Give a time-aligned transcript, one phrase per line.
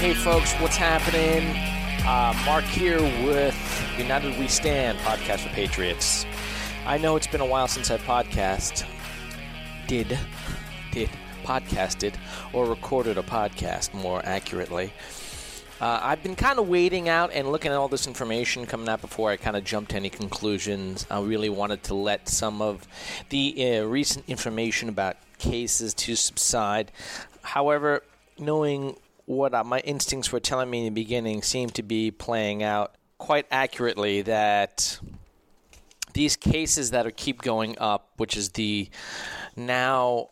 [0.00, 1.54] Hey, folks, what's happening?
[2.06, 3.54] Uh, Mark here with
[3.98, 6.24] United We Stand podcast for Patriots.
[6.86, 8.86] I know it's been a while since I've podcast,
[9.86, 10.18] did,
[10.90, 11.10] did,
[11.44, 12.14] podcasted,
[12.54, 14.90] or recorded a podcast more accurately.
[15.82, 19.02] Uh, I've been kind of waiting out and looking at all this information coming out
[19.02, 21.06] before I kind of jumped to any conclusions.
[21.10, 22.88] I really wanted to let some of
[23.28, 26.90] the uh, recent information about cases to subside.
[27.42, 28.02] However,
[28.38, 28.96] knowing
[29.30, 32.96] what uh, my instincts were telling me in the beginning seemed to be playing out
[33.16, 34.98] quite accurately that
[36.14, 38.88] these cases that are keep going up, which is the
[39.54, 40.30] now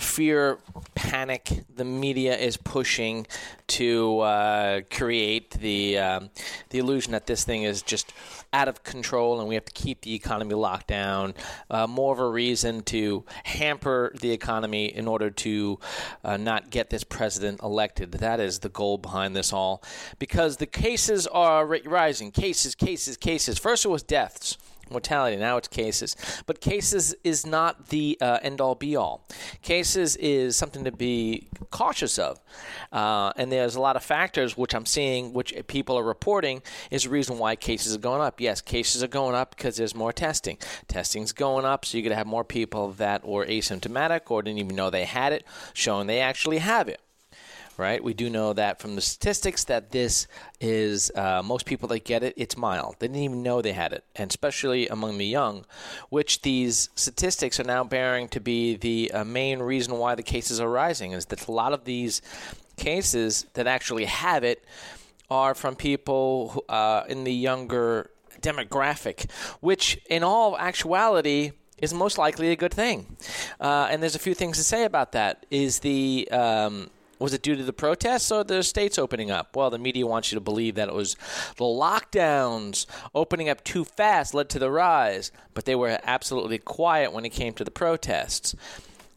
[0.00, 0.58] fear,
[0.96, 3.24] panic the media is pushing
[3.68, 6.30] to uh, create the um,
[6.70, 8.12] the illusion that this thing is just
[8.52, 11.34] out of control and we have to keep the economy locked down.
[11.70, 15.78] Uh, more of a reason to hamper the economy in order to
[16.24, 18.12] uh, not get this president elected.
[18.12, 19.82] That is the goal behind this all,
[20.18, 22.30] because the cases are rising.
[22.30, 23.58] Cases, cases, cases.
[23.58, 24.58] First, it was deaths
[24.92, 25.36] mortality.
[25.36, 26.16] Now it's cases.
[26.46, 29.26] But cases is not the uh, end all be all.
[29.62, 32.40] Cases is something to be cautious of.
[32.92, 37.04] Uh, and there's a lot of factors which I'm seeing, which people are reporting, is
[37.04, 38.40] the reason why cases are going up.
[38.40, 40.58] Yes, cases are going up because there's more testing.
[40.88, 44.58] Testing's going up, so you're going to have more people that were asymptomatic or didn't
[44.58, 47.00] even know they had it, showing they actually have it
[47.76, 48.02] right?
[48.02, 50.26] We do know that from the statistics that this
[50.60, 52.96] is uh, most people that get it, it's mild.
[52.98, 55.64] They didn't even know they had it, and especially among the young,
[56.08, 60.60] which these statistics are now bearing to be the uh, main reason why the cases
[60.60, 61.12] are rising.
[61.12, 62.22] Is that a lot of these
[62.76, 64.64] cases that actually have it
[65.30, 72.50] are from people uh, in the younger demographic, which in all actuality is most likely
[72.50, 73.16] a good thing.
[73.60, 75.46] Uh, and there's a few things to say about that.
[75.50, 76.90] Is the um,
[77.22, 79.54] was it due to the protests or the states opening up?
[79.54, 81.14] Well, the media wants you to believe that it was
[81.56, 82.84] the lockdowns
[83.14, 87.30] opening up too fast led to the rise, but they were absolutely quiet when it
[87.30, 88.56] came to the protests.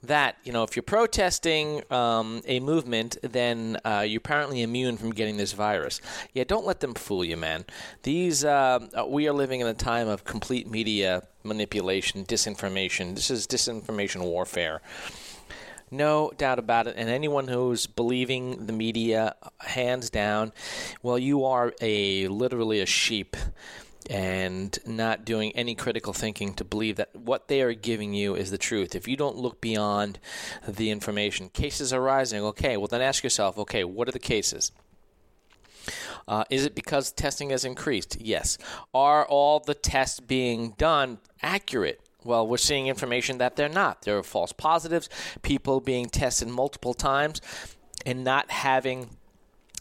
[0.03, 5.09] That you know if you're protesting um, a movement then uh, you're apparently immune from
[5.09, 5.99] getting this virus.
[6.31, 7.65] Yeah don't let them fool you man.
[8.03, 13.15] These uh, we are living in a time of complete media manipulation disinformation.
[13.15, 14.81] This is disinformation warfare
[15.97, 16.95] no doubt about it.
[16.97, 20.53] And anyone who's believing the media, hands down,
[21.01, 23.35] well, you are a literally a sheep
[24.09, 28.51] and not doing any critical thinking to believe that what they are giving you is
[28.51, 28.93] the truth.
[28.95, 30.19] If you don't look beyond
[30.67, 32.43] the information, cases are rising.
[32.43, 34.71] Okay, well, then ask yourself okay, what are the cases?
[36.27, 38.17] Uh, is it because testing has increased?
[38.19, 38.57] Yes.
[38.93, 42.01] Are all the tests being done accurate?
[42.25, 44.01] Well, we're seeing information that they're not.
[44.01, 45.09] There are false positives,
[45.43, 47.39] people being tested multiple times
[48.05, 49.09] and not having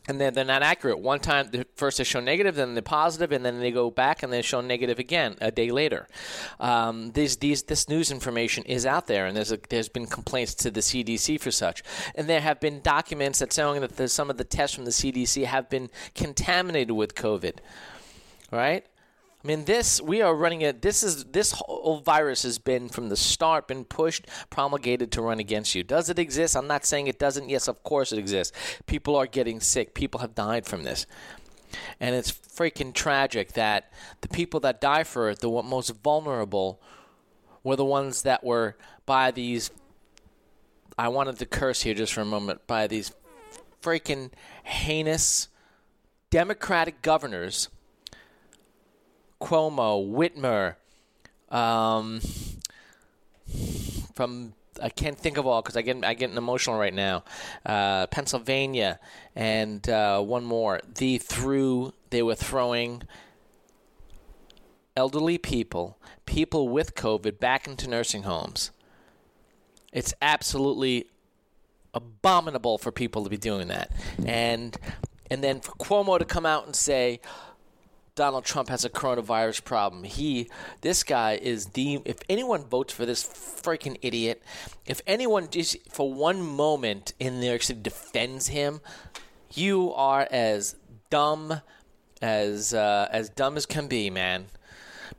[0.07, 0.99] and then they're not accurate.
[0.99, 4.31] One time, first they show negative, then they're positive, and then they go back and
[4.31, 6.07] they show negative again a day later.
[6.61, 10.55] Um, these, these, this news information is out there, and there's a, there's been complaints
[10.57, 11.83] to the CDC for such,
[12.15, 15.47] and there have been documents that showing that some of the tests from the CDC
[15.47, 17.57] have been contaminated with COVID.
[18.51, 18.85] Right?
[19.45, 20.81] I mean, this we are running it.
[20.81, 25.39] This is this whole virus has been from the start been pushed, promulgated to run
[25.39, 25.83] against you.
[25.83, 26.57] Does it exist?
[26.57, 27.51] I'm not saying it doesn't.
[27.51, 28.57] Yes, of course it exists.
[28.87, 29.93] People are getting sick.
[29.93, 31.07] People have died from this,
[32.01, 36.81] and it's freaking tragic that the people that die for it, the most vulnerable,
[37.63, 39.71] were the ones that were by these.
[40.97, 43.13] I wanted to curse here just for a moment by these
[43.83, 44.31] freaking
[44.63, 45.49] heinous
[46.31, 47.69] Democratic governors
[49.45, 50.77] Cuomo, Whitmer,
[51.55, 52.21] um,
[54.15, 57.25] from I can't think of all because I get I get emotional right now.
[57.65, 58.99] Uh, Pennsylvania
[59.37, 60.81] and uh, one more.
[60.95, 63.03] The threw they were throwing
[64.97, 68.71] elderly people, people with COVID, back into nursing homes.
[69.93, 71.07] It's absolutely
[71.93, 73.93] abominable for people to be doing that,
[74.25, 74.77] and
[75.31, 77.21] and then for Cuomo to come out and say,
[78.17, 80.05] Donald Trump has a coronavirus problem.
[80.05, 80.49] He,
[80.83, 82.01] this guy is the.
[82.05, 84.41] If anyone votes for this freaking idiot,
[84.87, 88.81] if anyone just for one moment in New York City defends him,
[89.53, 90.77] you are as
[91.11, 91.61] dumb
[92.23, 94.47] as uh, as dumb as can be, man.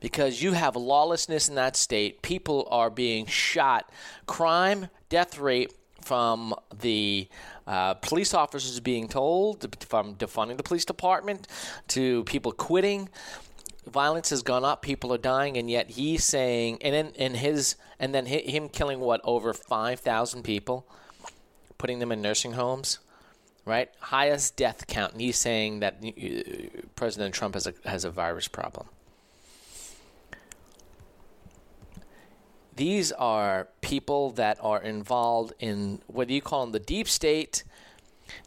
[0.00, 3.90] Because you have lawlessness in that state, people are being shot,
[4.26, 5.72] crime, death rate
[6.06, 7.28] from the
[7.66, 9.54] uh, police officers being told,
[9.84, 11.48] from defunding the police department
[11.88, 13.08] to people quitting.
[14.02, 14.82] Violence has gone up.
[14.82, 19.20] People are dying, and yet he's saying, and then his, and then him killing what
[19.24, 20.78] over five thousand people,
[21.78, 22.98] putting them in nursing homes.
[23.66, 23.90] right?
[24.00, 25.12] Highest death count.
[25.12, 28.86] And he's saying that uh, President Trump has a, has a virus problem.
[32.76, 37.64] These are people that are involved in do you call them, the deep state.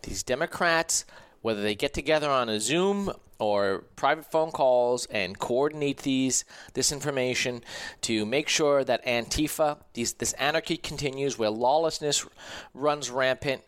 [0.04, 1.06] These Democrats,
[1.42, 6.92] whether they get together on a Zoom or private phone calls and coordinate these this
[6.92, 7.64] information
[8.02, 12.26] to make sure that Antifa, these, this anarchy continues, where lawlessness
[12.74, 13.64] runs rampant,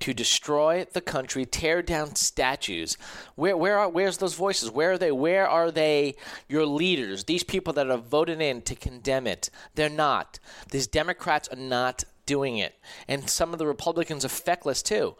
[0.00, 2.96] to destroy the country, tear down statues.
[3.36, 4.70] Where where are where's those voices?
[4.70, 5.12] Where are they?
[5.12, 6.16] Where are they?
[6.48, 9.50] Your leaders, these people that are voted in to condemn it.
[9.74, 10.38] They're not.
[10.70, 12.74] These Democrats are not doing it,
[13.08, 15.16] and some of the Republicans are feckless too.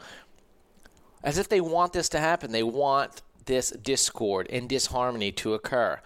[1.22, 2.50] As if they want this to happen.
[2.50, 6.00] They want this discord and disharmony to occur.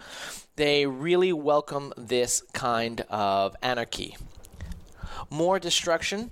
[0.55, 4.17] They really welcome this kind of anarchy.
[5.29, 6.31] More destruction,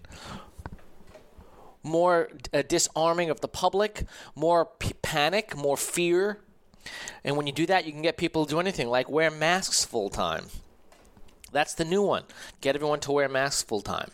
[1.83, 6.39] more uh, disarming of the public, more p- panic, more fear.
[7.23, 9.85] And when you do that, you can get people to do anything like wear masks
[9.85, 10.45] full time.
[11.51, 12.23] That's the new one.
[12.61, 14.11] Get everyone to wear masks full time.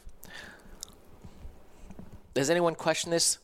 [2.33, 3.37] Does anyone question this?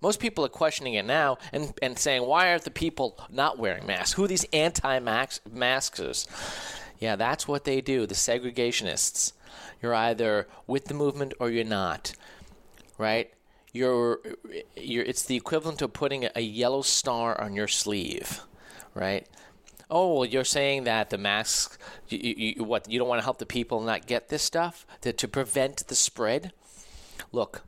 [0.00, 3.86] Most people are questioning it now and, and saying, why aren't the people not wearing
[3.86, 4.14] masks?
[4.14, 6.26] Who are these anti maskers?
[6.98, 9.32] Yeah, that's what they do, the segregationists.
[9.80, 12.14] You're either with the movement or you're not,
[12.96, 13.32] right?
[13.72, 14.20] You're,
[14.76, 18.42] you're, it's the equivalent of putting a yellow star on your sleeve,
[18.94, 19.26] right?
[19.90, 21.78] Oh, well, you're saying that the masks,
[22.08, 25.12] you, you, what, you don't want to help the people not get this stuff to,
[25.12, 26.52] to prevent the spread?
[27.30, 27.62] Look,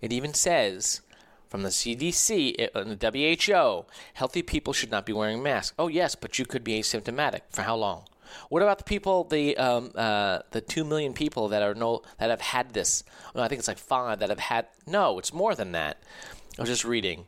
[0.00, 1.00] it even says
[1.48, 3.84] from the CDC and uh, the WHO,
[4.14, 5.74] healthy people should not be wearing masks.
[5.78, 7.42] Oh yes, but you could be asymptomatic.
[7.50, 8.04] For how long?
[8.48, 12.30] What about the people, the um, uh, the two million people that are no that
[12.30, 13.04] have had this?
[13.34, 14.66] No, I think it's like five that have had.
[14.86, 16.02] No, it's more than that.
[16.58, 17.26] I was just reading.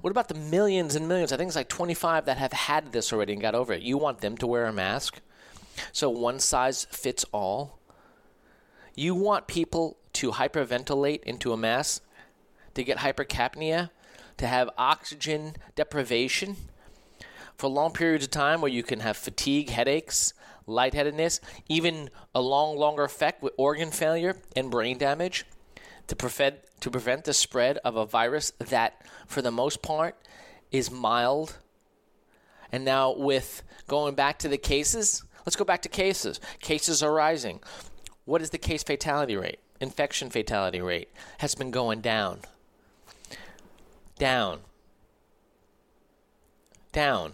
[0.00, 1.32] What about the millions and millions?
[1.32, 3.82] I think it's like 25 that have had this already and got over it.
[3.82, 5.20] You want them to wear a mask?
[5.92, 7.78] So one size fits all?
[8.94, 12.04] You want people to hyperventilate into a mask
[12.74, 13.90] to get hypercapnia,
[14.36, 16.56] to have oxygen deprivation
[17.58, 20.32] for long periods of time where you can have fatigue, headaches,
[20.66, 25.44] lightheadedness, even a long, longer effect with organ failure and brain damage
[26.06, 30.16] to prevent to prevent the spread of a virus that for the most part
[30.70, 31.58] is mild.
[32.70, 36.40] And now with going back to the cases, let's go back to cases.
[36.60, 37.60] Cases are rising.
[38.26, 39.58] What is the case fatality rate?
[39.80, 41.08] Infection fatality rate
[41.38, 42.40] has been going down
[44.18, 44.60] down.
[46.92, 47.32] Down.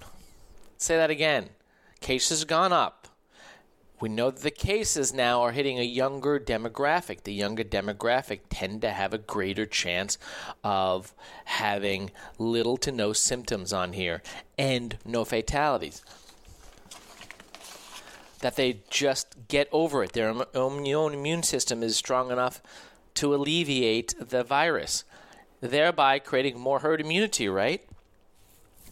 [0.84, 1.48] Say that again.
[2.02, 3.08] Cases gone up.
[4.00, 7.22] We know that the cases now are hitting a younger demographic.
[7.22, 10.18] The younger demographic tend to have a greater chance
[10.62, 11.14] of
[11.46, 14.22] having little to no symptoms on here
[14.58, 16.04] and no fatalities.
[18.40, 20.12] That they just get over it.
[20.12, 22.60] Their own immune system is strong enough
[23.14, 25.04] to alleviate the virus
[25.62, 27.82] thereby creating more herd immunity, right?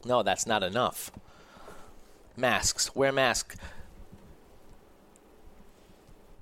[0.07, 1.13] No, that's not enough.
[2.37, 2.95] Masks.
[2.95, 3.57] Wear masks.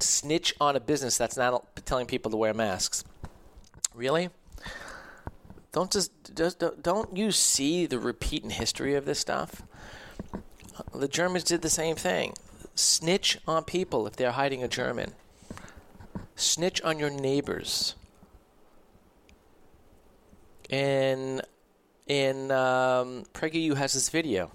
[0.00, 3.04] Snitch on a business that's not telling people to wear masks.
[3.94, 4.30] Really?
[5.72, 9.62] Don't just, just don't you see the repeat in history of this stuff?
[10.94, 12.34] The Germans did the same thing.
[12.74, 15.12] Snitch on people if they're hiding a German.
[16.34, 17.94] Snitch on your neighbors
[20.70, 21.42] in
[22.06, 24.50] in um, has this video,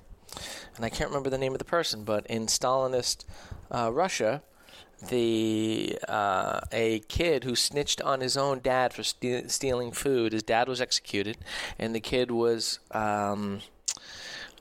[0.75, 3.25] and I can't remember the name of the person, but in Stalinist
[3.71, 4.41] uh, Russia,
[5.09, 10.33] the uh, a kid who snitched on his own dad for ste- stealing food.
[10.33, 11.37] His dad was executed,
[11.77, 13.61] and the kid was um,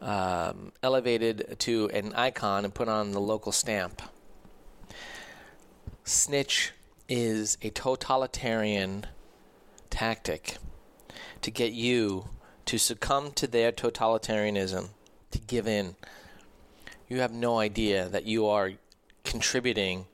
[0.00, 4.02] um, elevated to an icon and put on the local stamp.
[6.04, 6.72] Snitch
[7.08, 9.06] is a totalitarian
[9.90, 10.58] tactic
[11.40, 12.28] to get you
[12.66, 14.88] to succumb to their totalitarianism,
[15.34, 15.96] to give in.
[17.08, 18.72] You have no idea that you are
[19.24, 20.06] contributing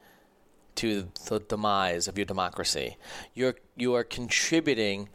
[0.76, 2.96] to the demise of your democracy.
[3.34, 5.08] You're you are contributing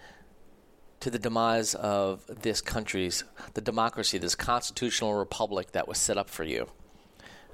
[1.00, 6.30] to the demise of this country's the democracy, this constitutional republic that was set up
[6.30, 6.70] for you.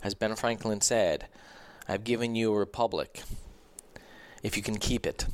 [0.04, 1.28] As Ben Franklin said,
[1.88, 3.24] I've given you a republic
[4.44, 5.26] if you can keep it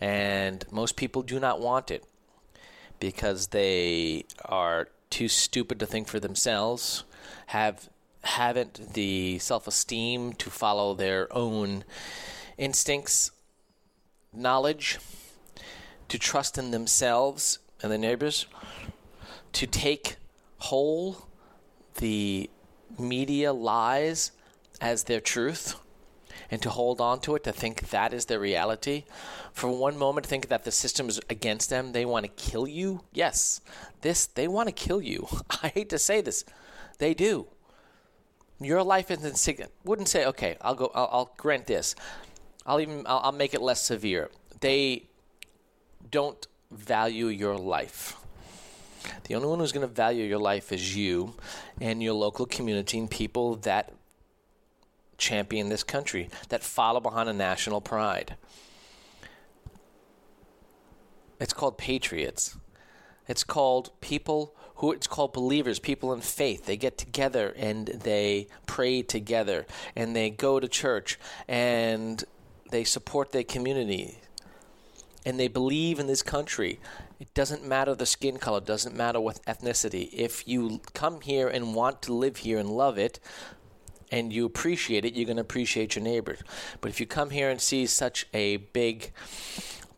[0.00, 2.04] and most people do not want it
[2.98, 7.04] because they are too stupid to think for themselves,
[7.46, 7.88] have
[8.24, 11.84] haven't the self-esteem to follow their own
[12.56, 13.30] instincts,
[14.32, 14.98] knowledge,
[16.08, 18.46] to trust in themselves and their neighbors,
[19.52, 20.16] to take
[20.58, 21.28] whole
[21.96, 22.48] the
[22.98, 24.32] media lies
[24.80, 25.81] as their truth
[26.52, 29.04] and to hold on to it, to think that is their reality.
[29.54, 31.92] For one moment, think that the system is against them.
[31.92, 33.00] They want to kill you.
[33.10, 33.62] Yes,
[34.02, 35.26] this they want to kill you.
[35.62, 36.44] I hate to say this,
[36.98, 37.46] they do.
[38.60, 39.72] Your life is insignificant.
[39.84, 40.92] Wouldn't say, okay, I'll go.
[40.94, 41.94] I'll, I'll grant this.
[42.66, 43.06] I'll even.
[43.06, 44.30] I'll, I'll make it less severe.
[44.60, 45.04] They
[46.10, 48.14] don't value your life.
[49.24, 51.34] The only one who's going to value your life is you
[51.80, 53.92] and your local community and people that
[55.22, 58.36] champion this country, that follow behind a national pride.
[61.40, 62.56] It's called patriots.
[63.26, 66.66] It's called people who it's called believers, people in faith.
[66.66, 69.64] They get together and they pray together
[69.94, 72.22] and they go to church and
[72.70, 74.18] they support their community
[75.24, 76.80] and they believe in this country.
[77.20, 80.12] It doesn't matter the skin color, doesn't matter what ethnicity.
[80.12, 83.20] If you come here and want to live here and love it,
[84.12, 86.38] and you appreciate it, you're going to appreciate your neighbors.
[86.80, 89.10] But if you come here and see such a big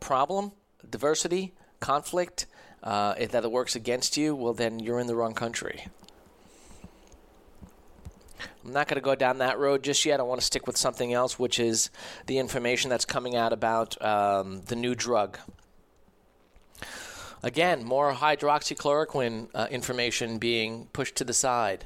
[0.00, 0.52] problem,
[0.88, 2.46] diversity, conflict,
[2.82, 5.86] uh, that it works against you, well, then you're in the wrong country.
[8.64, 10.20] I'm not going to go down that road just yet.
[10.20, 11.90] I want to stick with something else, which is
[12.26, 15.38] the information that's coming out about um, the new drug.
[17.44, 21.84] Again, more hydroxychloroquine uh, information being pushed to the side.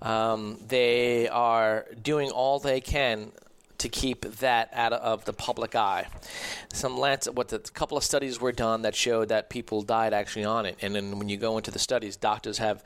[0.00, 3.30] Um, they are doing all they can
[3.76, 6.06] to keep that out of the public eye.
[6.72, 10.46] Some Lancet, what the couple of studies were done that showed that people died actually
[10.46, 12.82] on it, and then when you go into the studies, doctors have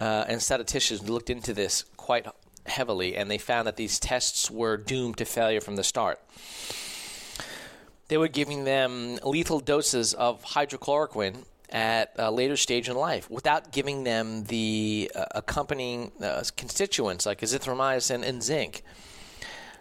[0.00, 2.28] uh, and statisticians looked into this quite
[2.66, 6.20] heavily, and they found that these tests were doomed to failure from the start.
[8.12, 13.72] They were giving them lethal doses of hydrochloroquine at a later stage in life without
[13.72, 18.82] giving them the uh, accompanying uh, constituents like azithromycin and zinc.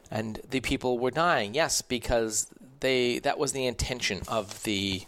[0.09, 2.47] And the people were dying, yes, because
[2.79, 5.03] they that was the intention of the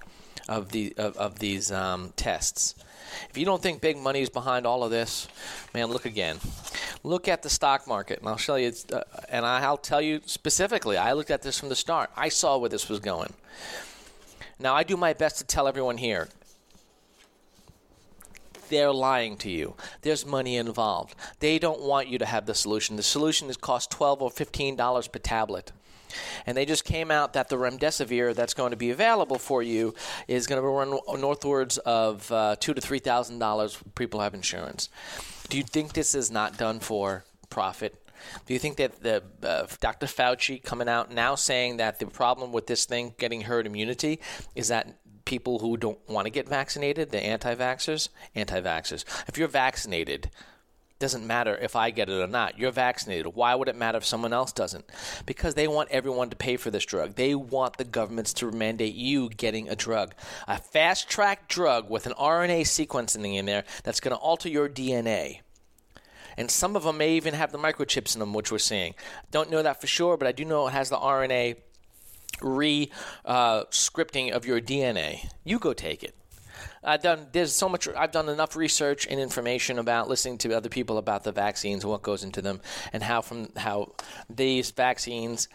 [0.49, 2.75] of the of, of these um, tests.
[3.29, 5.27] If you don't think big money is behind all of this,
[5.73, 6.37] man, look again.
[7.03, 8.71] Look at the stock market, and I'll show you.
[8.91, 10.97] Uh, and I'll tell you specifically.
[10.97, 12.09] I looked at this from the start.
[12.15, 13.33] I saw where this was going.
[14.59, 16.29] Now I do my best to tell everyone here
[18.73, 19.75] they're lying to you.
[20.01, 21.15] There's money involved.
[21.39, 22.95] They don't want you to have the solution.
[22.95, 25.71] The solution is cost 12 or 15 dollars per tablet.
[26.45, 29.93] And they just came out that the remdesivir that's going to be available for you
[30.27, 33.77] is going to run northwards of uh, two to three thousand dollars.
[33.95, 34.89] People have insurance.
[35.49, 37.99] Do you think this is not done for profit?
[38.45, 40.05] Do you think that the uh, Dr.
[40.07, 44.19] Fauci coming out now saying that the problem with this thing getting herd immunity
[44.55, 49.05] is that people who don't want to get vaccinated, the anti-vaxxers, anti-vaxxers.
[49.27, 50.29] If you're vaccinated,
[51.03, 52.57] doesn't matter if I get it or not.
[52.57, 53.35] You're vaccinated.
[53.35, 54.85] Why would it matter if someone else doesn't?
[55.25, 57.15] Because they want everyone to pay for this drug.
[57.15, 60.13] They want the governments to mandate you getting a drug,
[60.47, 64.69] a fast track drug with an RNA sequencing in there that's going to alter your
[64.69, 65.41] DNA.
[66.37, 68.95] And some of them may even have the microchips in them, which we're seeing.
[69.29, 71.57] Don't know that for sure, but I do know it has the RNA
[72.41, 72.89] re
[73.25, 75.29] uh, scripting of your DNA.
[75.43, 76.15] You go take it.
[76.83, 80.69] I've done there's so much I've done enough research and information about listening to other
[80.69, 82.61] people about the vaccines and what goes into them
[82.91, 83.93] and how from how
[84.29, 85.47] these vaccines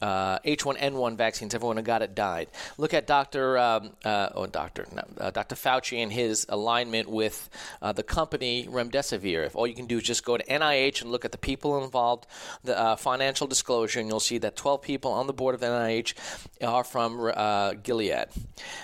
[0.00, 2.48] uh, H1N1 vaccines, everyone who got it died.
[2.76, 3.58] Look at Dr.
[3.58, 4.86] Um, uh, oh, Dr.
[4.94, 5.54] No, uh, Dr.
[5.54, 7.48] Fauci and his alignment with
[7.82, 9.46] uh, the company Remdesivir.
[9.46, 11.82] If all you can do is just go to NIH and look at the people
[11.84, 12.26] involved,
[12.64, 16.14] the uh, financial disclosure, and you'll see that 12 people on the board of NIH
[16.62, 18.26] are from uh, Gilead.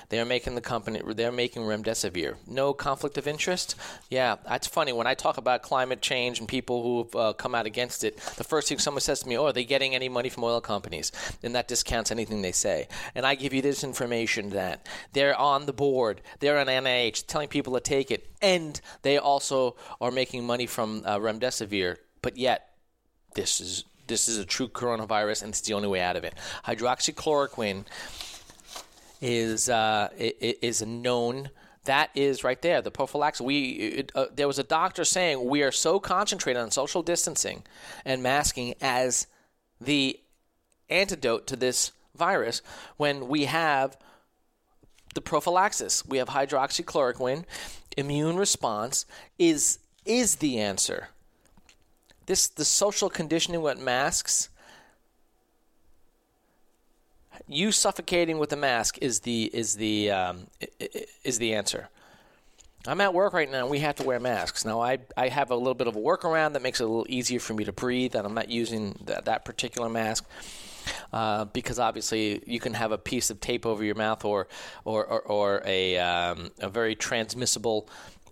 [0.09, 1.01] They're making the company.
[1.07, 2.37] They're making Remdesivir.
[2.47, 3.77] No conflict of interest.
[4.11, 4.93] Yeah, that's funny.
[4.93, 8.69] When I talk about climate change and people who've come out against it, the first
[8.69, 11.39] thing someone says to me, "Oh, are they getting any money from oil companies?" Companies,
[11.43, 12.89] and that discounts anything they say.
[13.15, 17.49] And I give you this information that they're on the board, they're on NIH, telling
[17.49, 22.71] people to take it, and they also are making money from uh, remdesivir, but yet
[23.35, 26.35] this is this is a true coronavirus, and it's the only way out of it.
[26.67, 27.85] Hydroxychloroquine
[29.21, 31.51] is uh, is known
[31.85, 35.63] that is right there the prophylaxis we it, uh, there was a doctor saying we
[35.63, 37.63] are so concentrated on social distancing
[38.07, 39.27] and masking as
[39.81, 40.19] the
[40.91, 42.63] antidote to this virus
[42.97, 43.97] when we have
[45.15, 46.05] the prophylaxis.
[46.07, 47.45] We have hydroxychloroquine.
[47.97, 49.07] Immune response
[49.39, 51.09] is is the answer.
[52.27, 54.49] This the social conditioning with masks
[57.49, 60.47] you suffocating with the mask is the is the um,
[61.25, 61.89] is the answer.
[62.87, 63.67] I'm at work right now.
[63.67, 64.67] We have to wear masks.
[64.67, 67.07] Now, I, I have a little bit of a workaround that makes it a little
[67.09, 70.29] easier for me to breathe, and I'm not using that, that particular mask.
[71.13, 74.49] Uh, because obviously you can have a piece of tape over your mouth or
[74.85, 77.89] or, or, or a, um, a very transmissible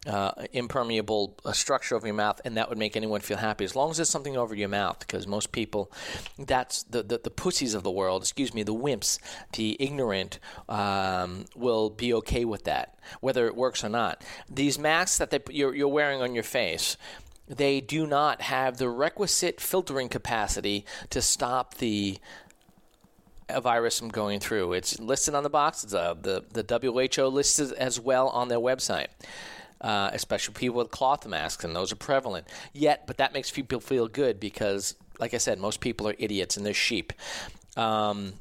[0.07, 3.65] uh, impermeable uh, structure over your mouth, and that would make anyone feel happy.
[3.65, 5.93] As long as there's something over your mouth, because most people,
[6.39, 9.19] that's the, the, the pussies of the world, excuse me, the wimps,
[9.53, 14.25] the ignorant, um, will be okay with that, whether it works or not.
[14.51, 16.97] These masks that they, you're, you're wearing on your face,
[17.47, 22.19] they do not have the requisite filtering capacity to stop the
[23.53, 24.73] a virus from going through.
[24.73, 25.93] It's listed on the box.
[25.93, 26.81] Uh, the the
[27.17, 29.09] WHO listed as well on their website
[29.83, 32.47] uh, especially people with cloth masks, and those are prevalent.
[32.73, 36.57] Yet, but that makes people feel good because, like I said, most people are idiots
[36.57, 37.13] and they're sheep.
[37.77, 38.35] Um,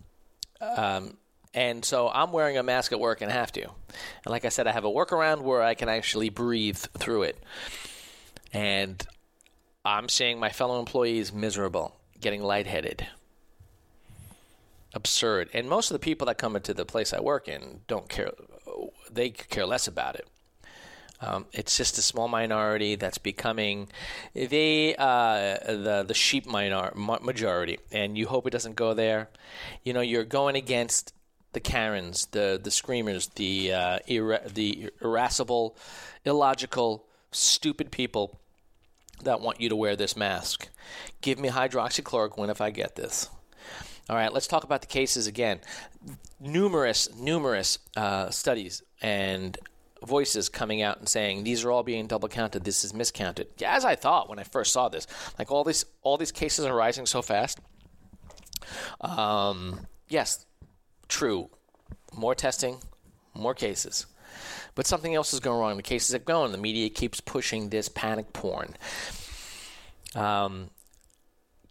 [0.61, 1.17] um,
[1.53, 3.63] and so I'm wearing a mask at work and have to.
[3.63, 7.43] And like I said, I have a workaround where I can actually breathe through it.
[8.53, 9.05] And
[9.83, 13.07] I'm seeing my fellow employees miserable, getting lightheaded.
[14.93, 15.49] Absurd.
[15.53, 18.31] And most of the people that come into the place I work in don't care,
[19.11, 20.27] they care less about it.
[21.21, 23.89] Um, it's just a small minority that's becoming
[24.33, 29.29] the uh, the the sheep minor majority, and you hope it doesn't go there.
[29.83, 31.13] You know, you're going against
[31.53, 35.77] the Karens, the the screamers, the uh, the irascible,
[36.25, 38.39] illogical, stupid people
[39.23, 40.69] that want you to wear this mask.
[41.21, 43.29] Give me hydroxychloroquine if I get this.
[44.09, 45.59] All right, let's talk about the cases again.
[46.39, 49.57] Numerous, numerous uh, studies and
[50.05, 52.63] voices coming out and saying these are all being double counted.
[52.63, 53.47] This is miscounted.
[53.63, 56.75] As I thought when I first saw this, like all these all these cases are
[56.75, 57.59] rising so fast.
[58.99, 60.45] Um, yes,
[61.07, 61.49] true.
[62.15, 62.79] More testing,
[63.33, 64.07] more cases.
[64.75, 65.77] But something else is going wrong.
[65.77, 66.51] The cases have gone.
[66.51, 68.75] The media keeps pushing this panic porn.
[70.15, 70.69] Um,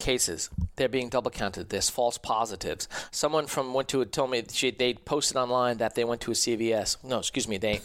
[0.00, 0.50] cases.
[0.76, 1.68] They're being double counted.
[1.68, 2.88] There's false positives.
[3.10, 6.34] Someone from went to told me she, they posted online that they went to a
[6.34, 7.02] CVS.
[7.04, 7.58] No, excuse me.
[7.58, 7.80] They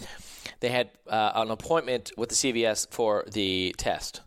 [0.60, 4.22] they had uh, an appointment with the CVS for the test.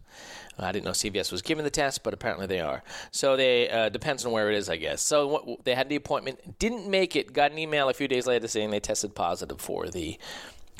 [0.60, 2.82] I didn't know CVS was giving the test, but apparently they are.
[3.10, 5.00] So they uh, depends on where it is, I guess.
[5.02, 7.32] So what, they had the appointment, didn't make it.
[7.32, 10.18] Got an email a few days later saying they tested positive for the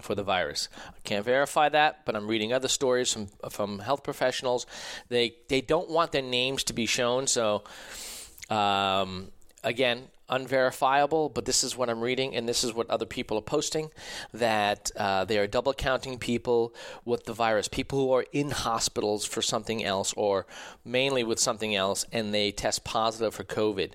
[0.01, 0.69] for the virus.
[0.89, 4.67] I can't verify that, but I'm reading other stories from from health professionals.
[5.09, 7.65] They they don't want their names to be shown, so
[8.51, 9.31] um,
[9.63, 13.43] again, unverifiable, but this is what I'm reading, and this is what other people are
[13.43, 13.91] posting
[14.33, 19.25] that uh, they are double counting people with the virus, people who are in hospitals
[19.25, 20.47] for something else or
[20.85, 23.93] mainly with something else, and they test positive for COVID.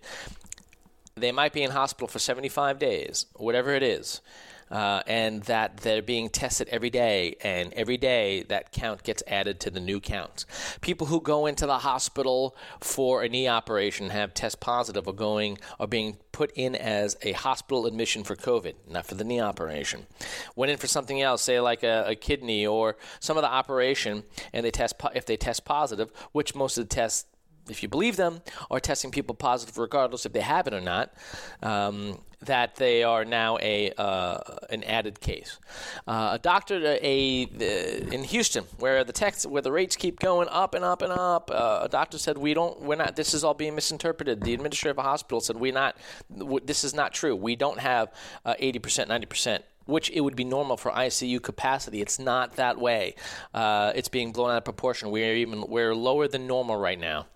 [1.16, 4.22] They might be in hospital for 75 days, whatever it is
[4.72, 9.60] uh, and that they're being tested every day, and every day that count gets added
[9.62, 10.46] to the new counts.
[10.82, 15.58] People who go into the hospital for a knee operation have test positive or going
[15.80, 20.08] are being put in as a hospital admission for COVID, not for the knee operation.
[20.56, 24.24] Went in for something else, say like a, a kidney or some of the operation,
[24.52, 27.26] and they test if they test positive, which most of the tests
[27.70, 31.14] if you believe them, are testing people positive regardless if they have it or not.
[31.62, 35.60] Um, that they are now a uh, an added case.
[36.08, 40.48] Uh, a doctor a, a, in Houston, where the text where the rates keep going
[40.50, 43.44] up and up and up, uh, a doctor said we don't we're not this is
[43.44, 44.42] all being misinterpreted.
[44.42, 45.96] The administrator of a hospital said we not
[46.30, 47.36] this is not true.
[47.36, 48.12] We don't have
[48.46, 52.02] uh, eighty percent, ninety percent which it would be normal for ICU capacity.
[52.02, 53.16] It's not that way.
[53.54, 55.12] Uh, it's being blown out of proportion.
[55.12, 57.28] We're even we're lower than normal right now.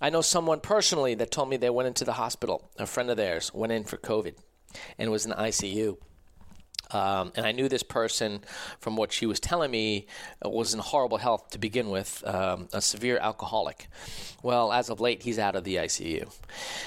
[0.00, 2.70] I know someone personally that told me they went into the hospital.
[2.78, 4.34] A friend of theirs went in for COVID
[4.98, 5.96] and was in ICU.
[6.90, 8.44] Um, and I knew this person
[8.78, 10.06] from what she was telling me
[10.42, 13.88] was in horrible health to begin with, um, a severe alcoholic.
[14.42, 16.32] Well, as of late, he's out of the ICU.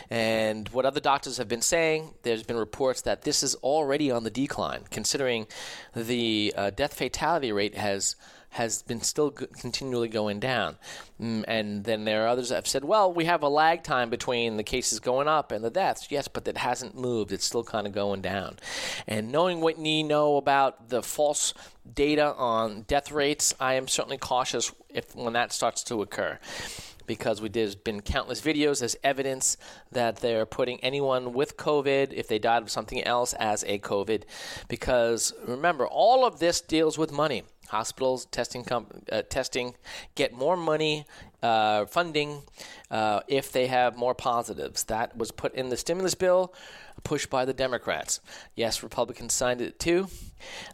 [0.10, 4.24] And what other doctors have been saying, there's been reports that this is already on
[4.24, 5.48] the decline, considering
[5.94, 8.16] the uh, death fatality rate has
[8.52, 10.78] has been still continually going down.
[11.22, 14.10] Mm, and then there are others that have said, well, we have a lag time
[14.10, 16.08] between the cases going up and the deaths.
[16.10, 17.32] Yes, but it hasn't moved.
[17.32, 18.58] It's still kind of going down.
[19.08, 21.54] And knowing what you know about the false
[21.94, 26.40] data on death rates, I am certainly cautious if when that starts to occur
[27.10, 29.58] because we, there's been countless videos as evidence
[29.92, 34.24] that they're putting anyone with COVID, if they died of something else, as a COVID.
[34.68, 37.44] Because remember, all of this deals with money.
[37.70, 39.76] Hospitals testing comp- uh, testing
[40.16, 41.06] get more money
[41.42, 42.42] uh, funding
[42.92, 44.84] uh, if they have more positives.
[44.86, 46.54] That was put in the stimulus bill,
[47.04, 48.20] pushed by the Democrats.
[48.56, 50.08] Yes, Republicans signed it too.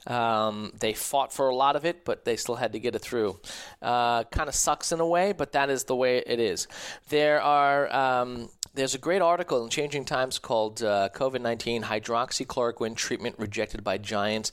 [0.07, 2.99] Um, they fought for a lot of it, but they still had to get it
[2.99, 3.39] through.
[3.81, 6.67] Uh, kind of sucks in a way, but that is the way it is.
[7.09, 7.93] There are.
[7.93, 13.83] Um, there's a great article in Changing Times called uh, COVID 19 Hydroxychloroquine Treatment Rejected
[13.83, 14.51] by Giants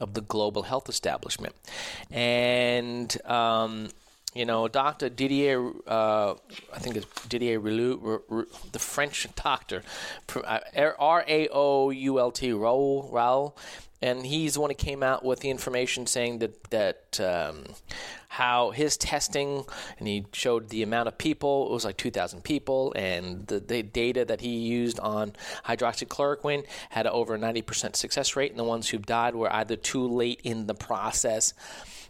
[0.00, 1.54] of the Global Health Establishment.
[2.10, 3.88] And um,
[4.34, 5.08] you know, Dr.
[5.08, 6.34] Didier, uh,
[6.72, 9.82] I think it's Didier Raoult, the French doctor,
[10.34, 10.60] uh,
[10.98, 13.56] R A O U L T, Raoul, Raoul,
[14.04, 17.64] and he's the one who came out with the information saying that that um,
[18.28, 19.64] how his testing
[19.98, 23.82] and he showed the amount of people it was like 2,000 people and the, the
[23.82, 25.32] data that he used on
[25.64, 30.06] hydroxychloroquine had over a 90% success rate and the ones who died were either too
[30.06, 31.54] late in the process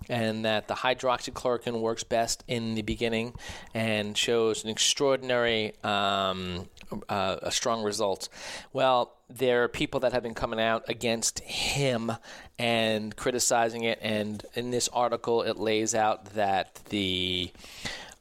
[0.08, 3.34] and that the hydroxychloroquine works best in the beginning
[3.72, 6.68] and shows an extraordinary um,
[7.08, 8.28] uh, a strong result.
[8.72, 12.12] Well, there are people that have been coming out against him
[12.58, 17.50] and criticizing it, and in this article, it lays out that the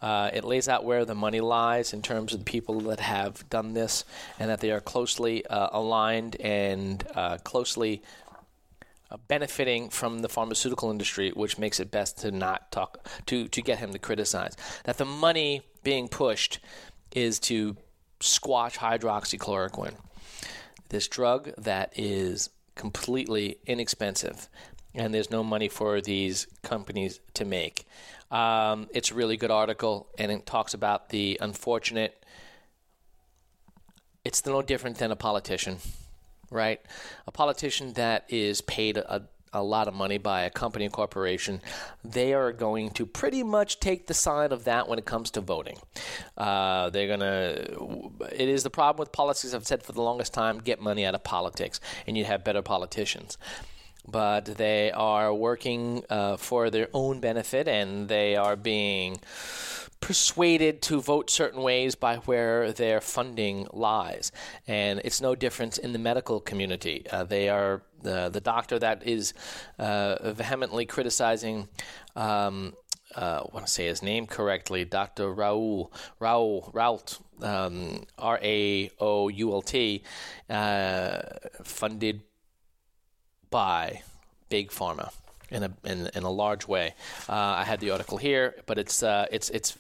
[0.02, 3.50] uh, it lays out where the money lies in terms of the people that have
[3.50, 4.04] done this,
[4.38, 8.02] and that they are closely uh, aligned and uh, closely
[9.18, 13.80] benefiting from the pharmaceutical industry, which makes it best to not talk to to get
[13.80, 14.56] him to criticize.
[14.86, 16.60] That the money being pushed
[17.12, 17.78] is to
[18.20, 19.96] squash hydroxychloroquine,
[20.90, 24.50] this drug that is completely inexpensive,
[24.96, 27.86] and there's no money for these companies to make.
[28.32, 32.26] Um, it's a really good article, and it talks about the unfortunate.
[34.26, 35.78] It's no different than a politician
[36.54, 36.82] right?
[37.28, 41.62] A politician that is paid a, a lot of money by a company and corporation,
[42.04, 45.42] they are going to pretty much take the side of that when it comes to
[45.42, 45.78] voting.
[46.38, 50.34] Uh, they're going to, it is the problem with politics, I've said for the longest
[50.34, 53.38] time get money out of politics, and you'd have better politicians
[54.06, 59.18] but they are working uh, for their own benefit and they are being
[60.04, 64.34] persuaded to vote certain ways by where their funding lies.
[64.68, 67.06] And it's no different in the medical community.
[67.10, 69.34] Uh, they are the, the doctor that is
[69.80, 71.70] uh, vehemently criticizing.
[72.18, 72.74] Um,
[73.16, 75.34] uh, I want to say his name correctly, Dr.
[75.34, 80.04] Raoul, Raoul, Rault, um, R A O U L T,
[80.50, 81.22] uh,
[81.64, 82.24] funded
[83.50, 84.02] by
[84.50, 85.12] Big Pharma
[85.50, 86.96] in a in, in a large way.
[87.30, 89.78] Uh, I had the article here, but it's uh, it's it's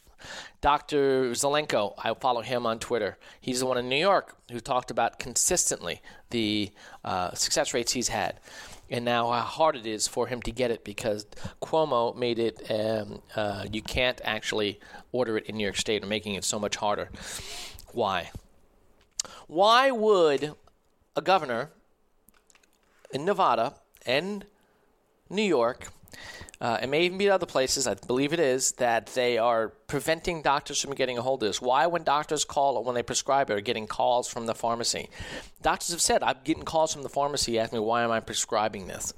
[0.62, 1.32] Dr.
[1.32, 3.18] Zelenko, I follow him on Twitter.
[3.42, 6.72] He's the one in New York who talked about consistently the
[7.04, 8.40] uh, success rates he's had.
[8.90, 11.26] And now how hard it is for him to get it because
[11.62, 14.80] Cuomo made it, um, uh, you can't actually
[15.12, 17.10] order it in New York State, or making it so much harder.
[17.92, 18.32] Why?
[19.48, 20.54] Why would
[21.16, 21.72] a governor
[23.12, 24.46] in Nevada and
[25.30, 25.88] New York
[26.64, 30.42] uh, it may even be other places, I believe it is, that they are preventing
[30.42, 31.62] doctors from getting a hold of this.
[31.62, 35.10] Why, when doctors call or when they prescribe it, are getting calls from the pharmacy?
[35.62, 38.88] Doctors have said, I'm getting calls from the pharmacy asking me, why am I prescribing
[38.88, 39.14] this?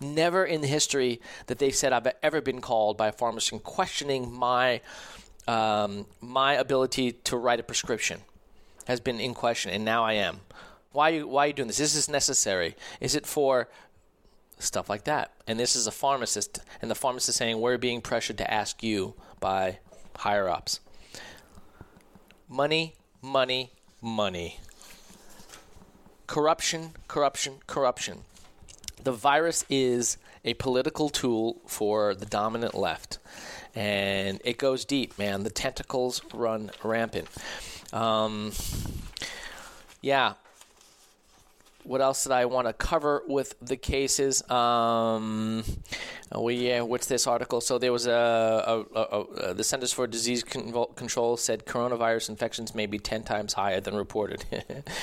[0.00, 4.32] Never in the history that they said I've ever been called by a pharmacist questioning
[4.32, 4.80] my
[5.46, 8.20] um, my ability to write a prescription
[8.86, 10.40] has been in question, and now I am.
[10.92, 11.78] Why are you, why are you doing this?
[11.78, 12.74] Is this necessary?
[13.00, 13.68] Is it for
[14.60, 15.32] stuff like that.
[15.46, 19.14] And this is a pharmacist, and the pharmacist saying, We're being pressured to ask you
[19.40, 19.78] by
[20.16, 20.80] higher ups.
[22.48, 24.58] Money, money, money.
[26.26, 28.20] Corruption, corruption, corruption.
[29.02, 33.18] The virus is a political tool for the dominant left.
[33.74, 35.42] And it goes deep, man.
[35.42, 37.28] The tentacles run rampant.
[37.92, 38.52] Um,
[40.00, 40.34] yeah,
[41.84, 44.48] what else did I want to cover with the cases?
[44.50, 45.64] Um,
[46.36, 47.60] we uh, what's this article?
[47.60, 52.74] So there was a, a, a, a the Centers for Disease Control said coronavirus infections
[52.74, 54.44] may be ten times higher than reported,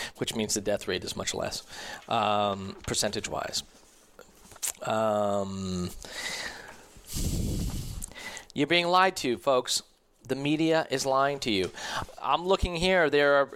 [0.17, 1.63] which means the death rate is much less,
[2.07, 3.63] um, percentage wise.
[4.83, 5.89] Um,
[8.53, 9.81] you're being lied to, folks
[10.27, 11.71] the media is lying to you.
[12.21, 13.09] I'm looking here.
[13.09, 13.49] There are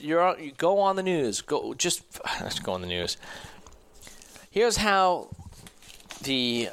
[0.00, 1.40] you're you go on the news.
[1.42, 2.02] Go just
[2.40, 3.16] let's go on the news.
[4.50, 5.28] Here's how
[6.22, 6.68] the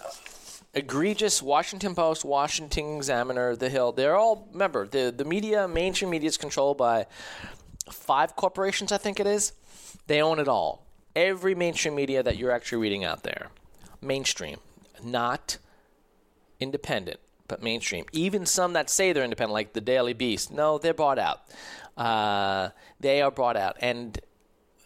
[0.73, 3.91] egregious Washington Post, Washington Examiner, The Hill.
[3.91, 7.07] They're all remember the the media, mainstream media is controlled by
[7.91, 8.91] five corporations.
[8.91, 9.53] I think it is.
[10.07, 10.85] They own it all.
[11.15, 13.49] Every mainstream media that you're actually reading out there,
[14.01, 14.57] mainstream,
[15.03, 15.57] not
[16.59, 18.05] independent, but mainstream.
[18.13, 21.41] Even some that say they're independent, like the Daily Beast, no, they're bought out.
[21.97, 22.69] Uh,
[23.01, 24.17] they are bought out, and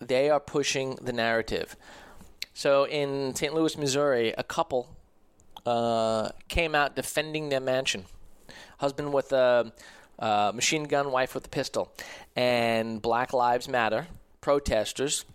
[0.02, 1.76] they are pushing the narrative.
[2.56, 3.54] So in St.
[3.54, 4.95] Louis, Missouri, a couple
[5.65, 8.06] uh, came out defending their mansion.
[8.80, 9.71] Husband with a,
[10.17, 11.93] a machine gun, wife with a pistol,
[12.36, 14.08] and Black Lives Matter
[14.41, 15.26] protesters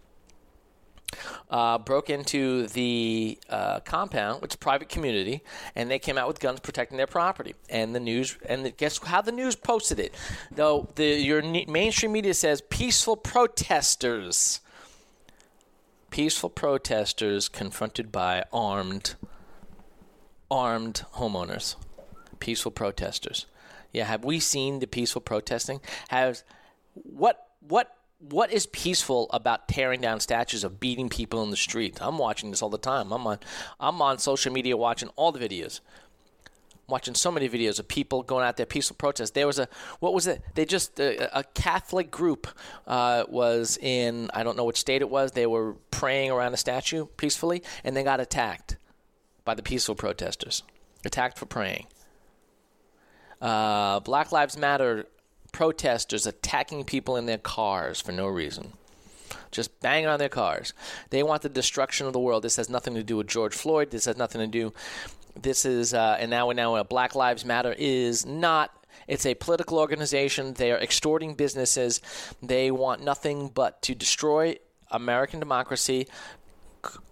[1.50, 5.42] uh, broke into the uh, compound, which is private community,
[5.74, 7.54] and they came out with guns protecting their property.
[7.68, 10.14] And the news, and the, guess how the news posted it?
[10.50, 14.60] Though the your mainstream media says peaceful protesters,
[16.10, 19.14] peaceful protesters confronted by armed,
[20.50, 21.76] armed homeowners,
[22.38, 23.46] peaceful protesters.
[23.92, 25.80] Yeah, have we seen the peaceful protesting?
[26.08, 26.44] Has
[26.92, 31.98] what what what is peaceful about tearing down statues of beating people in the street?
[32.00, 33.12] I'm watching this all the time.
[33.12, 33.38] I'm on
[33.78, 35.80] I'm on social media watching all the videos.
[36.74, 39.34] I'm watching so many videos of people going out there peaceful protest.
[39.34, 39.68] There was a
[40.00, 40.42] what was it?
[40.54, 42.48] They just a, a Catholic group
[42.86, 45.32] uh, was in I don't know which state it was.
[45.32, 48.76] They were praying around a statue peacefully, and they got attacked
[49.44, 50.64] by the peaceful protesters.
[51.04, 51.86] Attacked for praying.
[53.40, 55.06] Uh, Black Lives Matter
[55.58, 58.74] protesters attacking people in their cars for no reason.
[59.50, 60.72] Just banging on their cars.
[61.10, 62.44] They want the destruction of the world.
[62.44, 63.90] This has nothing to do with George Floyd.
[63.90, 64.72] This has nothing to do.
[65.34, 68.70] This is, uh, and now, and now, Black Lives Matter is not
[69.08, 70.54] it's a political organization.
[70.54, 72.00] They are extorting businesses.
[72.40, 74.58] They want nothing but to destroy
[74.92, 76.06] American democracy,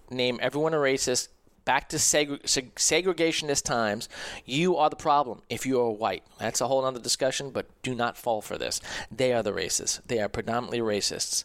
[0.09, 1.28] name everyone a racist,
[1.66, 4.09] back to seg- seg- segregationist times,
[4.46, 6.22] you are the problem if you are white.
[6.38, 8.81] That's a whole other discussion, but do not fall for this.
[9.14, 10.00] They are the racists.
[10.07, 11.44] They are predominantly racists.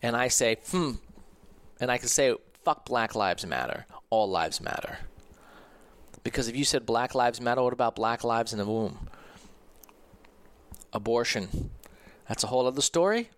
[0.00, 0.92] And I say, hmm,
[1.80, 3.86] and I can say, fuck Black Lives Matter.
[4.10, 5.00] All lives matter.
[6.22, 9.08] Because if you said Black Lives Matter, what about Black Lives in the womb?
[10.92, 11.70] Abortion.
[12.28, 13.30] That's a whole other story.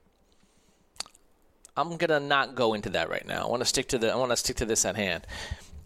[1.76, 3.46] I'm gonna not go into that right now.
[3.46, 4.12] I want to stick to the.
[4.12, 5.26] I want to stick to this at hand.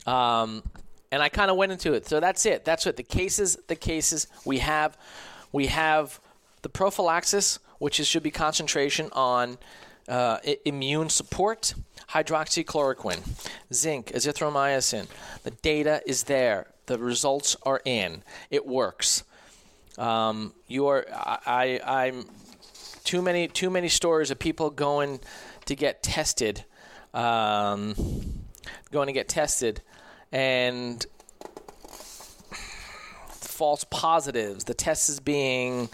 [0.07, 0.62] Um,
[1.11, 2.07] and I kind of went into it.
[2.07, 2.65] So that's it.
[2.65, 3.59] That's what the cases.
[3.69, 4.97] The cases we have.
[5.53, 6.19] We have
[6.62, 9.59] the prophylaxis, which is, should be concentration on
[10.09, 11.75] uh, immune support,
[12.11, 13.21] hydroxychloroquine,
[13.73, 15.07] zinc, azithromycin.
[15.43, 16.69] The data is there.
[16.87, 18.23] The results are in.
[18.51, 19.25] It works.
[19.99, 21.07] Um, you are.
[21.12, 22.07] I, I.
[22.07, 22.25] I'm.
[23.05, 23.49] Too many.
[23.49, 25.21] Too many stories of people going
[25.67, 26.65] to get tested.
[27.12, 27.95] Um,
[28.91, 29.83] going to get tested
[30.33, 31.05] and
[33.29, 34.64] false positives.
[34.64, 35.88] The test is being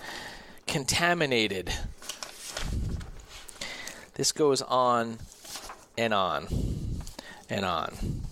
[0.67, 1.73] contaminated.
[4.15, 5.19] This goes on
[5.97, 6.47] and on
[7.51, 8.23] and on.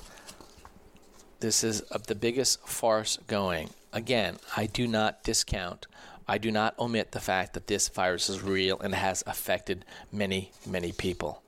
[1.41, 3.71] This is the biggest farce going.
[3.93, 5.87] Again, I do not discount,
[6.29, 10.51] I do not omit the fact that this virus is real and has affected many,
[10.67, 11.43] many people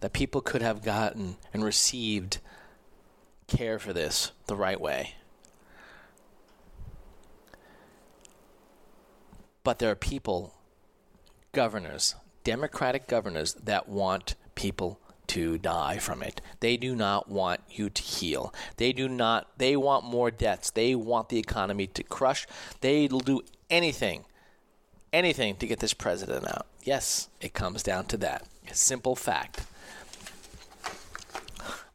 [0.00, 2.38] that people could have gotten and received
[3.46, 5.14] care for this the right way.
[9.64, 10.54] But there are people,
[11.52, 16.40] governors, Democratic governors, that want people to die from it.
[16.60, 18.54] They do not want you to heal.
[18.76, 20.70] They do not they want more deaths.
[20.70, 22.46] They want the economy to crush.
[22.80, 24.24] They'll do anything
[25.12, 26.66] anything to get this president out.
[26.84, 28.46] Yes, it comes down to that.
[28.72, 29.62] Simple fact.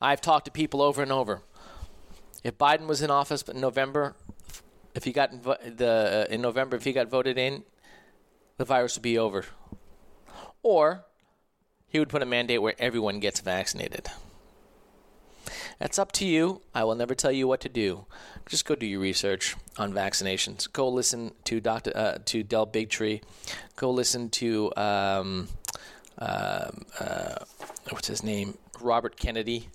[0.02, 1.42] I've talked to people over and over.
[2.44, 4.16] If Biden was in office in November,
[4.96, 7.64] if he got the uh, in November, if he got voted in,
[8.58, 9.46] the virus would be over.
[10.64, 11.06] Or
[11.88, 14.08] he would put a mandate where everyone gets vaccinated.
[15.78, 16.62] That's up to you.
[16.74, 18.06] I will never tell you what to do.
[18.48, 20.72] Just go do your research on vaccinations.
[20.72, 23.22] Go listen to Doctor uh, to Del Bigtree.
[23.76, 25.48] Go listen to um,
[26.18, 27.36] uh, uh,
[27.90, 29.70] what's his name, Robert Kennedy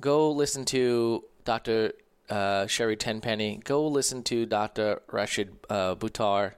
[0.00, 1.92] go listen to Dr.
[2.28, 3.60] Uh, Sherri Tenpenny.
[3.64, 5.02] Go listen to Dr.
[5.10, 6.54] Rashid uh, Buttar.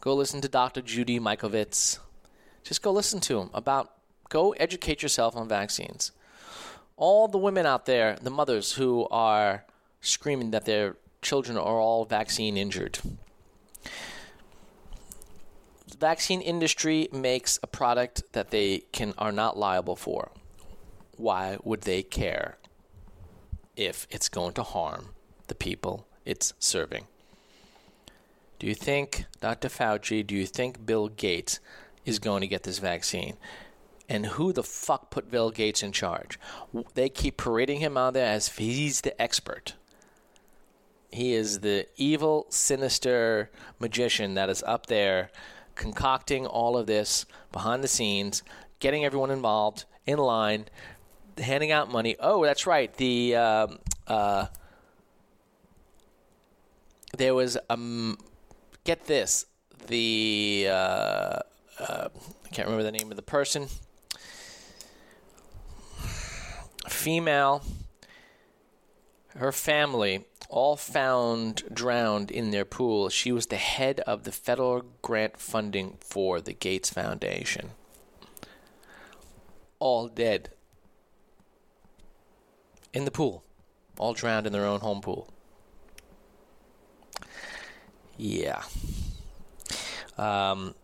[0.00, 0.82] Go listen to Dr.
[0.82, 1.98] Judy Mikovits.
[2.64, 3.92] Just go listen to them about,
[4.28, 6.12] go educate yourself on vaccines.
[6.96, 9.64] All the women out there, the mothers who are
[10.00, 12.98] screaming that their children are all vaccine injured.
[15.88, 20.30] The vaccine industry makes a product that they can are not liable for
[21.16, 22.58] why would they care
[23.76, 25.10] if it's going to harm
[25.46, 27.06] the people it's serving?
[28.58, 29.68] Do you think, Dr.
[29.68, 31.58] Fauci, do you think Bill Gates
[32.04, 33.36] is going to get this vaccine?
[34.08, 36.38] And who the fuck put Bill Gates in charge?
[36.94, 39.74] They keep parading him out there as he's the expert.
[41.10, 45.30] He is the evil, sinister magician that is up there
[45.74, 48.42] concocting all of this behind the scenes,
[48.78, 50.66] getting everyone involved in line,
[51.38, 52.16] handing out money.
[52.20, 52.92] Oh, that's right.
[52.94, 54.46] The um, uh,
[57.16, 58.18] there was um,
[58.84, 59.46] get this
[59.86, 61.40] the uh, uh,
[61.78, 63.68] I can't remember the name of the person.
[66.88, 67.62] Female,
[69.36, 73.08] her family all found drowned in their pool.
[73.08, 77.70] She was the head of the federal grant funding for the Gates Foundation.
[79.78, 80.50] All dead
[82.92, 83.44] in the pool,
[83.98, 85.32] all drowned in their own home pool.
[88.16, 88.62] Yeah.
[90.18, 90.74] Um,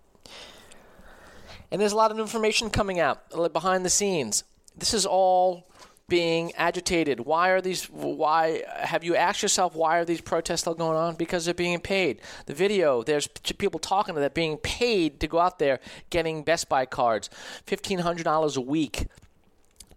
[1.71, 4.44] and there's a lot of information coming out behind the scenes.
[4.77, 5.66] This is all
[6.09, 7.21] being agitated.
[7.21, 7.85] Why are these?
[7.85, 11.16] Why have you asked yourself why are these protests still going on?
[11.16, 12.21] Because they're being paid.
[12.47, 16.68] The video, there's people talking to that being paid to go out there getting Best
[16.71, 17.29] Buy cards,
[17.66, 19.09] fifteen hundred dollars a week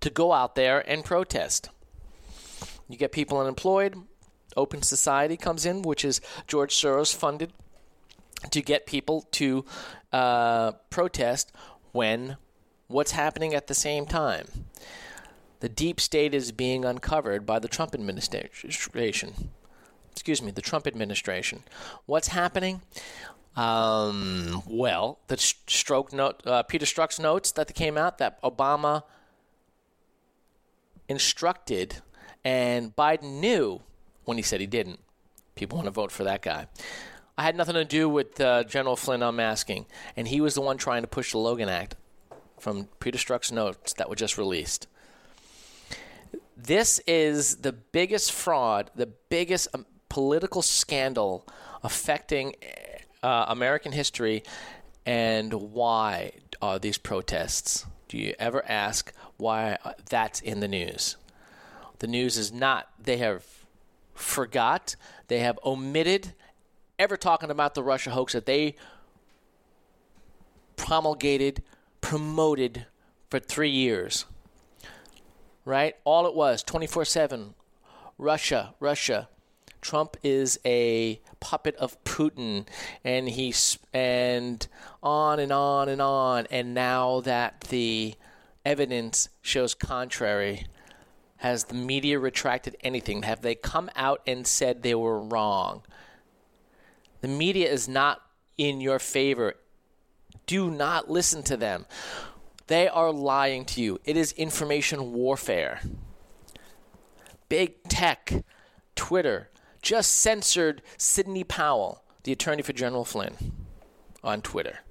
[0.01, 1.69] to go out there and protest.
[2.91, 3.95] You get people unemployed.
[4.57, 7.53] Open Society comes in, which is George Soros funded
[8.49, 9.65] to get people to
[10.11, 11.51] uh, protest
[11.91, 12.37] when
[12.87, 14.47] what's happening at the same time.
[15.61, 19.49] The deep state is being uncovered by the Trump administration.
[20.11, 21.63] Excuse me, the Trump administration.
[22.05, 22.81] What's happening?
[23.55, 29.03] Um, well, the Strzok note, uh, Peter Strzok's notes that came out that Obama
[31.07, 31.97] instructed,
[32.43, 33.81] and Biden knew
[34.25, 34.99] when he said he didn't.
[35.55, 36.67] People want to vote for that guy.
[37.37, 40.77] I had nothing to do with uh, General Flynn unmasking, and he was the one
[40.77, 41.95] trying to push the Logan Act
[42.59, 44.87] from Peter Strzok's notes that were just released.
[46.55, 51.47] This is the biggest fraud, the biggest um, political scandal
[51.83, 52.55] affecting
[53.23, 54.43] uh, American history.
[55.05, 57.85] And why are these protests?
[58.07, 61.17] Do you ever ask why uh, that's in the news?
[62.01, 63.45] The news is not, they have
[64.15, 64.95] forgot,
[65.27, 66.33] they have omitted
[66.97, 68.75] ever talking about the Russia hoax that they
[70.77, 71.61] promulgated,
[72.01, 72.87] promoted
[73.29, 74.25] for three years.
[75.63, 75.95] Right?
[76.03, 77.53] All it was 24 7.
[78.17, 79.29] Russia, Russia.
[79.79, 82.67] Trump is a puppet of Putin,
[83.03, 84.67] and he's and
[85.03, 86.47] on and on and on.
[86.49, 88.15] And now that the
[88.65, 90.65] evidence shows contrary,
[91.41, 93.23] has the media retracted anything?
[93.23, 95.81] Have they come out and said they were wrong?
[97.21, 98.21] The media is not
[98.59, 99.55] in your favor.
[100.45, 101.87] Do not listen to them.
[102.67, 103.97] They are lying to you.
[104.05, 105.81] It is information warfare.
[107.49, 108.43] Big tech,
[108.95, 109.49] Twitter,
[109.81, 113.35] just censored Sidney Powell, the attorney for General Flynn,
[114.23, 114.81] on Twitter.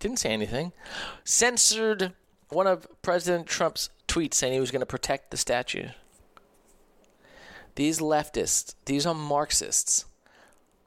[0.00, 0.72] Didn't say anything.
[1.22, 2.14] Censored
[2.48, 5.88] one of President Trump's tweets saying he was going to protect the statue.
[7.74, 10.06] These leftists, these are Marxists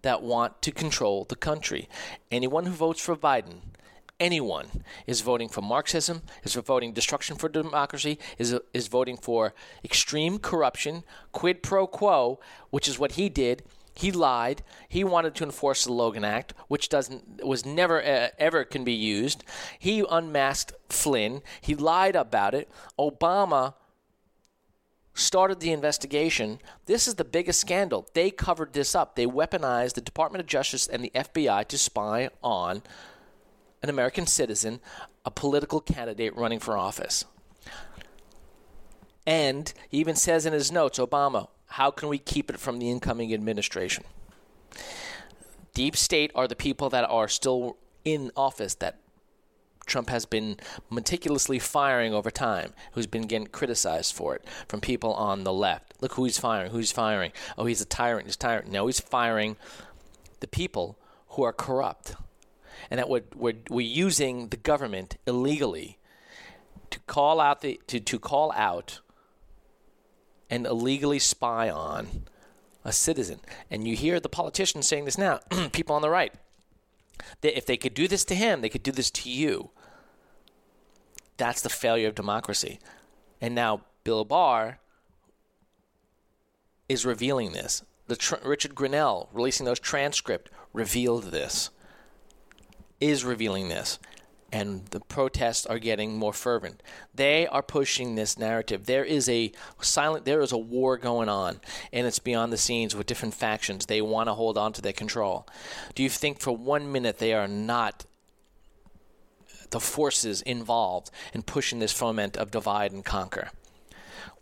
[0.02, 1.88] that want to control the country.
[2.32, 3.58] Anyone who votes for Biden,
[4.20, 10.40] anyone, is voting for Marxism, is voting destruction for democracy, is, is voting for extreme
[10.40, 13.64] corruption, quid pro quo, which is what he did.
[13.94, 14.64] He lied.
[14.88, 18.94] He wanted to enforce the Logan Act, which doesn't was never uh, ever can be
[18.94, 19.44] used.
[19.78, 21.42] He unmasked Flynn.
[21.62, 22.70] He lied about it.
[22.98, 23.74] Obama
[25.14, 26.60] started the investigation.
[26.86, 28.08] This is the biggest scandal.
[28.14, 29.16] They covered this up.
[29.16, 32.82] They weaponized the Department of Justice and the FBI to spy on
[33.84, 34.80] an American citizen,
[35.26, 37.26] a political candidate running for office.
[39.26, 42.90] And he even says in his notes Obama, how can we keep it from the
[42.90, 44.04] incoming administration?
[45.74, 49.00] Deep state are the people that are still in office that
[49.86, 50.58] Trump has been
[50.90, 55.94] meticulously firing over time, who's been getting criticized for it from people on the left.
[56.00, 57.32] Look who he's firing, who's firing.
[57.58, 58.72] Oh, he's a tyrant, he's a tyrant.
[58.72, 59.58] No, he's firing
[60.40, 60.98] the people
[61.30, 62.16] who are corrupt.
[62.90, 65.98] And that we're, we're, we're using the government illegally
[66.92, 69.02] to call out the to, to call out
[70.50, 72.24] and illegally spy on
[72.84, 73.40] a citizen.
[73.70, 75.40] And you hear the politicians saying this now,
[75.72, 76.34] people on the right.
[77.42, 79.72] That if they could do this to him, they could do this to you.
[81.38, 82.80] That's the failure of democracy.
[83.42, 84.80] And now Bill Barr
[86.88, 87.84] is revealing this.
[88.08, 91.70] The tr- Richard Grenell releasing those transcript revealed this.
[93.00, 94.00] Is revealing this.
[94.52, 96.82] And the protests are getting more fervent.
[97.14, 98.86] They are pushing this narrative.
[98.86, 101.60] There is a silent there is a war going on
[101.94, 103.86] and it's beyond the scenes with different factions.
[103.86, 105.48] They want to hold on to their control.
[105.96, 108.06] Do you think for 1 minute they are not
[109.70, 113.50] the forces involved in pushing this foment of divide and conquer?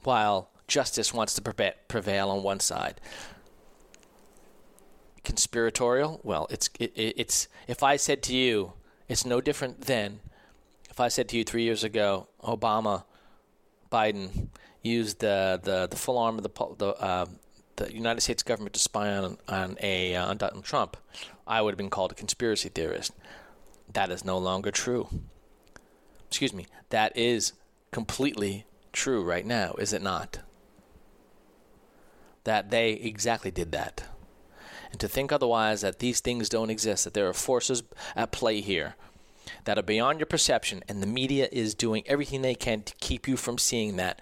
[0.04, 3.00] While justice wants to prevail on one side
[5.24, 8.72] conspiratorial well it's it, it's if i said to you
[9.08, 10.20] it's no different than
[10.90, 13.04] if I said to you three years ago, Obama,
[13.92, 14.50] Biden
[14.82, 17.26] used the the, the full arm of the the, uh,
[17.76, 20.98] the United States government to spy on on a uh, on Donald Trump,
[21.46, 23.14] I would have been called a conspiracy theorist.
[23.94, 25.08] That is no longer true.
[26.28, 26.68] Excuse me.
[26.90, 27.54] That is
[27.92, 30.40] completely true right now, is it not?
[32.44, 34.04] That they exactly did that
[34.92, 37.84] and to think otherwise that these things don't exist, that there are forces
[38.16, 38.96] at play here
[39.64, 43.28] that are beyond your perception, and the media is doing everything they can to keep
[43.28, 44.22] you from seeing that,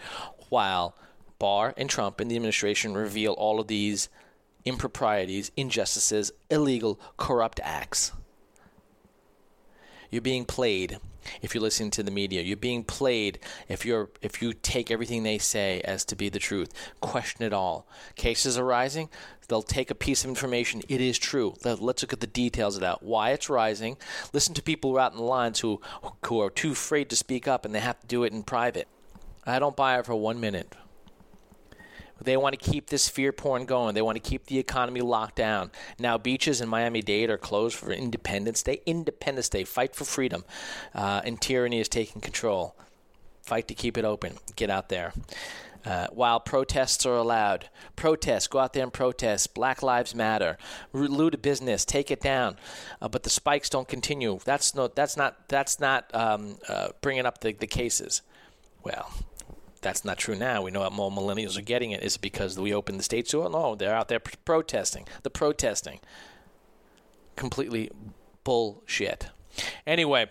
[0.49, 0.95] while
[1.39, 4.09] Barr and Trump and the administration reveal all of these
[4.66, 8.11] improprieties, injustices, illegal, corrupt acts.
[10.09, 10.99] You're being played
[11.42, 12.42] if you're listening to the media.
[12.42, 16.40] You're being played if you're if you take everything they say as to be the
[16.40, 16.72] truth.
[17.02, 17.88] Question it all.
[18.16, 19.10] Cases are rising.
[19.48, 20.82] They'll take a piece of information.
[20.90, 21.56] It is true.
[21.64, 23.04] Let's look at the details of that.
[23.04, 23.98] Why it's rising.
[24.34, 25.82] Listen to people who are out in the lines who
[26.26, 28.88] who are too afraid to speak up and they have to do it in private.
[29.46, 30.74] I don't buy it for one minute.
[32.22, 33.93] They want to keep this fear porn going.
[33.93, 35.72] They want to keep the economy locked down.
[35.99, 38.82] Now, beaches in Miami Dade are closed for Independence Day.
[38.86, 39.63] Independence Day.
[39.63, 40.45] Fight for freedom.
[40.93, 42.76] Uh, and tyranny is taking control.
[43.41, 44.38] Fight to keep it open.
[44.55, 45.13] Get out there.
[45.86, 49.53] Uh, while protests are allowed, protest, go out there and protest.
[49.53, 50.57] Black Lives Matter,
[50.93, 52.57] loot a business, take it down.
[52.99, 54.39] Uh, but the spikes don't continue.
[54.43, 58.24] That's no, that's not, that's not um, uh, bringing up the, the cases.
[58.84, 59.13] Well,
[59.86, 60.64] that's not true now.
[60.64, 62.02] We know that more millennials are getting it.
[62.02, 63.52] Is it because we opened the states to it?
[63.52, 65.06] No, they're out there pr- protesting.
[65.22, 66.00] The protesting.
[67.36, 67.92] Completely
[68.44, 69.28] bullshit.
[69.86, 70.26] Anyway,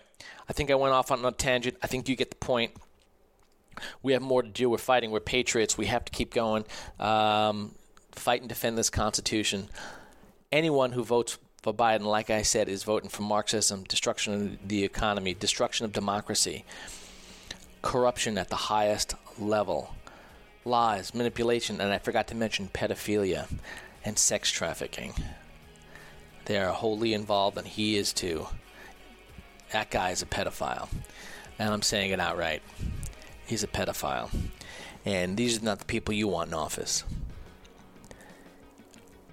[0.49, 1.77] I think I went off on a tangent.
[1.81, 2.71] I think you get the point.
[4.03, 4.69] We have more to do.
[4.69, 5.09] We're fighting.
[5.09, 5.77] We're patriots.
[5.77, 6.65] We have to keep going.
[6.99, 7.75] Um,
[8.11, 9.69] fight and defend this Constitution.
[10.51, 14.83] Anyone who votes for Biden, like I said, is voting for Marxism, destruction of the
[14.83, 16.65] economy, destruction of democracy
[17.85, 19.95] corruption at the highest level,
[20.63, 23.47] lies, manipulation, and I forgot to mention pedophilia
[24.03, 25.13] and sex trafficking.
[26.45, 28.47] They are wholly involved, and he is too.
[29.71, 30.89] That guy is a pedophile.
[31.57, 32.61] And I'm saying it outright.
[33.45, 34.29] He's a pedophile.
[35.05, 37.03] And these are not the people you want in office.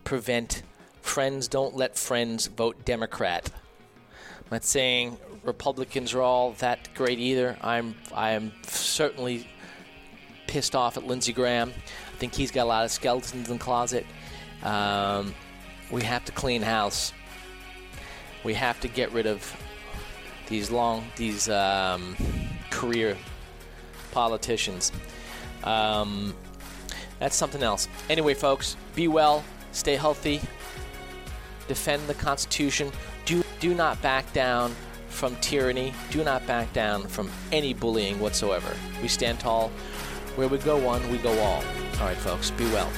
[0.05, 0.63] Prevent
[1.01, 3.51] friends, don't let friends vote Democrat.
[4.09, 7.57] I'm not saying Republicans are all that great either.
[7.61, 9.47] I'm I am certainly
[10.53, 11.73] pissed off at Lindsey Graham.
[12.13, 14.05] I think he's got a lot of skeletons in the closet.
[14.63, 15.35] Um,
[15.91, 17.15] we have to clean house.
[18.45, 19.57] We have to get rid of
[20.49, 22.15] these long these um,
[22.69, 23.17] career
[24.11, 24.93] politicians.
[25.65, 26.35] Um,
[27.19, 27.89] that's something else.
[28.11, 30.43] Anyway, folks, be well, stay healthy,
[31.67, 32.93] defend the Constitution.
[33.25, 34.75] Do do not back down
[35.09, 35.95] from tyranny.
[36.11, 38.77] Do not back down from any bullying whatsoever.
[39.01, 39.73] We stand tall.
[40.37, 41.63] Where we go one, we go all.
[42.01, 42.91] All right, folks, be well.